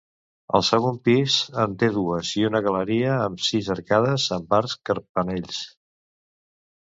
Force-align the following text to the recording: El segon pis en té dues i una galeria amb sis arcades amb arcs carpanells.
El 0.59 0.63
segon 0.67 0.95
pis 1.07 1.33
en 1.63 1.73
té 1.83 1.89
dues 1.97 2.31
i 2.43 2.45
una 2.47 2.61
galeria 2.69 3.11
amb 3.27 3.43
sis 3.49 3.69
arcades 3.75 4.25
amb 4.37 4.55
arcs 4.61 4.75
carpanells. 4.91 5.61